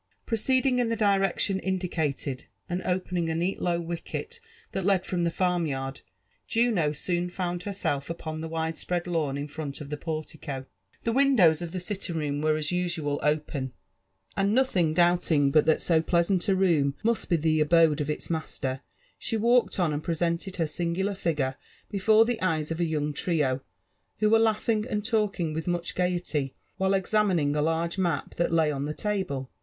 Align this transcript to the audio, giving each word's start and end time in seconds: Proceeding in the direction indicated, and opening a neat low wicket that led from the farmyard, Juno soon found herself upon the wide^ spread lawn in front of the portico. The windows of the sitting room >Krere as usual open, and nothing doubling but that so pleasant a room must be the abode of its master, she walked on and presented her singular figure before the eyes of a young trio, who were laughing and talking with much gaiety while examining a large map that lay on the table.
Proceeding 0.25 0.79
in 0.79 0.89
the 0.89 0.95
direction 0.95 1.59
indicated, 1.59 2.45
and 2.67 2.81
opening 2.85 3.29
a 3.29 3.35
neat 3.35 3.61
low 3.61 3.79
wicket 3.79 4.39
that 4.71 4.83
led 4.83 5.05
from 5.05 5.23
the 5.25 5.29
farmyard, 5.29 6.01
Juno 6.47 6.91
soon 6.91 7.29
found 7.29 7.61
herself 7.61 8.09
upon 8.09 8.41
the 8.41 8.49
wide^ 8.49 8.77
spread 8.77 9.05
lawn 9.05 9.37
in 9.37 9.47
front 9.47 9.79
of 9.79 9.91
the 9.91 9.97
portico. 9.97 10.65
The 11.03 11.11
windows 11.11 11.61
of 11.61 11.71
the 11.71 11.79
sitting 11.79 12.17
room 12.17 12.41
>Krere 12.41 12.57
as 12.57 12.71
usual 12.71 13.19
open, 13.21 13.73
and 14.35 14.55
nothing 14.55 14.95
doubling 14.95 15.51
but 15.51 15.67
that 15.67 15.83
so 15.83 16.01
pleasant 16.01 16.47
a 16.49 16.55
room 16.55 16.95
must 17.03 17.29
be 17.29 17.35
the 17.35 17.59
abode 17.59 18.01
of 18.01 18.09
its 18.09 18.27
master, 18.27 18.81
she 19.19 19.37
walked 19.37 19.79
on 19.79 19.93
and 19.93 20.03
presented 20.03 20.55
her 20.55 20.65
singular 20.65 21.13
figure 21.13 21.57
before 21.91 22.25
the 22.25 22.41
eyes 22.41 22.71
of 22.71 22.79
a 22.79 22.85
young 22.85 23.13
trio, 23.13 23.61
who 24.17 24.31
were 24.31 24.39
laughing 24.39 24.83
and 24.89 25.05
talking 25.05 25.53
with 25.53 25.67
much 25.67 25.93
gaiety 25.93 26.55
while 26.77 26.95
examining 26.95 27.55
a 27.55 27.61
large 27.61 27.99
map 27.99 28.33
that 28.37 28.51
lay 28.51 28.71
on 28.71 28.85
the 28.85 28.95
table. 28.95 29.51